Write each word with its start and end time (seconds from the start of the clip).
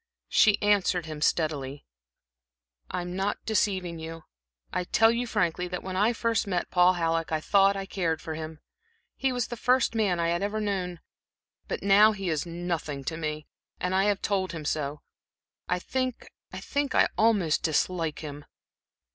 She 0.29 0.59
answered 0.63 1.05
him 1.05 1.21
steadily; 1.21 1.85
"I'm 2.89 3.15
not 3.15 3.45
deceiving 3.45 3.99
you. 3.99 4.23
I 4.73 4.83
tell 4.85 5.11
you 5.11 5.27
frankly 5.27 5.67
that 5.67 5.83
when 5.83 5.95
I 5.95 6.11
first 6.11 6.47
met 6.47 6.71
Paul 6.71 6.93
Halleck 6.93 7.31
I 7.31 7.39
thought 7.39 7.75
I 7.77 7.85
cared 7.85 8.19
for 8.19 8.33
him 8.33 8.61
he 9.15 9.31
was 9.31 9.49
the 9.49 9.55
first 9.55 9.93
man 9.93 10.19
I 10.19 10.29
had 10.29 10.41
ever 10.41 10.59
known; 10.59 11.01
but 11.67 11.83
now 11.83 12.13
he 12.13 12.29
is 12.31 12.47
nothing 12.47 13.03
to 13.03 13.15
me, 13.15 13.45
and 13.79 13.93
I 13.93 14.05
have 14.05 14.23
told 14.23 14.53
him 14.53 14.65
so 14.65 15.01
I 15.69 15.77
think 15.77 16.25
I 16.51 17.07
almost 17.15 17.61
dislike 17.61 18.21
him." 18.23 18.45